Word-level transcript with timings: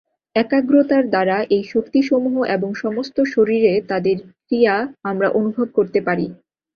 একাগ্রতার 0.35 1.03
দ্বারা 1.09 1.37
এই 1.55 1.63
শক্তিসমূহ 1.71 2.35
এবং 2.55 2.69
সমস্ত 2.75 3.17
শরীরে 3.33 3.73
তাদের 3.87 4.17
ক্রিয়া 4.41 4.75
আমরা 5.03 5.27
অনুভব 5.39 5.67
করতে 5.77 5.99
পারি। 6.07 6.27